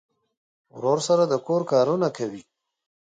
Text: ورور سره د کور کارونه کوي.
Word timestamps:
ورور 0.75 0.99
سره 1.07 1.23
د 1.27 1.33
کور 1.47 1.61
کارونه 1.71 2.07
کوي. 2.17 2.43